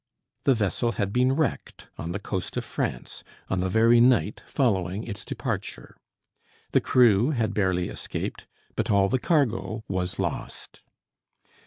The 0.45 0.55
vessel 0.55 0.93
had 0.93 1.13
been 1.13 1.33
wrecked 1.33 1.89
on 1.95 2.11
the 2.11 2.17
coast 2.17 2.57
of 2.57 2.65
France, 2.65 3.23
on 3.51 3.59
the 3.59 3.69
very 3.69 3.99
night 4.01 4.41
following 4.47 5.03
its 5.03 5.23
departure. 5.23 5.95
The 6.71 6.81
crew 6.81 7.29
had 7.29 7.53
barely 7.53 7.87
escaped, 7.87 8.47
but 8.75 8.89
all 8.89 9.09
the 9.09 9.19
cargo 9.19 9.83
was 9.87 10.17
lost. 10.17 10.81